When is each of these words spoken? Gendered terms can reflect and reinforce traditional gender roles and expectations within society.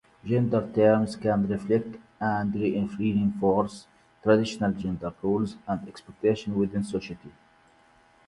Gendered 0.25 0.73
terms 0.73 1.15
can 1.15 1.47
reflect 1.47 1.95
and 2.19 2.55
reinforce 2.55 3.85
traditional 4.23 4.71
gender 4.71 5.13
roles 5.21 5.57
and 5.67 5.87
expectations 5.87 6.55
within 6.57 6.83
society. 6.83 7.31